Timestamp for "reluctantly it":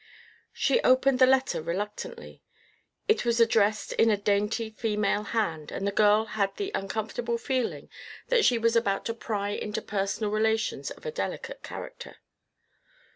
1.61-3.23